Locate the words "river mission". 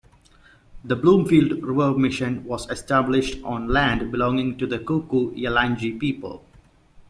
1.63-2.43